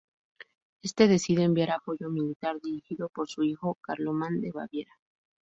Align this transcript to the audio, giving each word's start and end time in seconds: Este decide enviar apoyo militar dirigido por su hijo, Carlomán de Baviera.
Este 0.81 1.07
decide 1.07 1.43
enviar 1.43 1.69
apoyo 1.69 2.09
militar 2.09 2.59
dirigido 2.59 3.07
por 3.09 3.29
su 3.29 3.43
hijo, 3.43 3.75
Carlomán 3.83 4.41
de 4.41 4.49
Baviera. 4.51 4.91